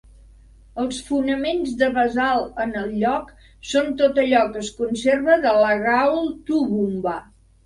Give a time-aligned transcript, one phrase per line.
[0.83, 3.27] Els fonaments de basalt en el lloc
[3.73, 7.17] són tot allò que es conserva de la Gaol Toowoomba.